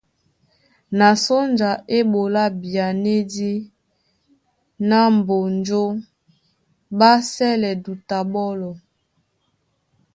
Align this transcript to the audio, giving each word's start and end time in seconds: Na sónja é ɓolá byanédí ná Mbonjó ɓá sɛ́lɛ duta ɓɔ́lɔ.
Na 0.97 1.09
sónja 1.25 1.71
é 1.97 1.99
ɓolá 2.11 2.43
byanédí 2.61 3.51
ná 4.89 4.99
Mbonjó 5.17 5.83
ɓá 6.97 7.11
sɛ́lɛ 7.31 7.71
duta 7.83 8.17
ɓɔ́lɔ. 8.31 8.69